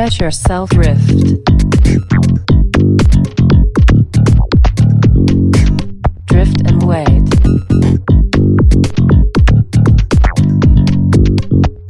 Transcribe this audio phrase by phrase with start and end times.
[0.00, 1.08] Let yourself drift.
[6.26, 7.26] Drift and wait.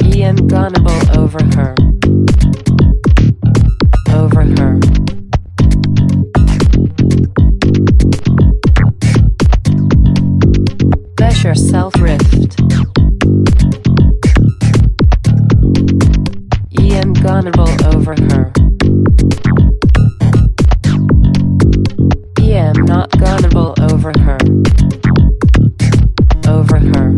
[0.07, 1.75] Ian Gonable over her.
[4.17, 4.81] Over her.
[11.21, 12.28] Let yourself drift.
[17.39, 18.53] Gonable over her.
[22.41, 24.39] Ian not Gonable over her.
[26.51, 27.15] Over her.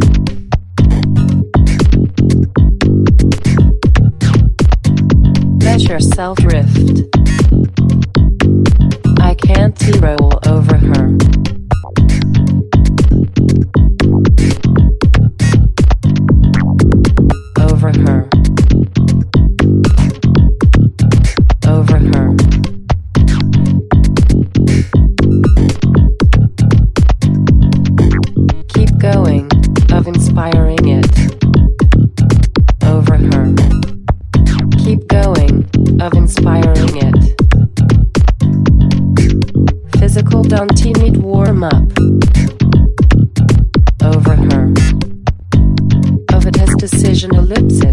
[5.65, 7.20] Let yourself drift.
[36.01, 37.15] Of inspiring it.
[39.99, 40.75] Physical don't
[41.19, 41.93] warm up?
[44.03, 44.73] Over her.
[46.35, 47.90] Of it has decision ellipsis.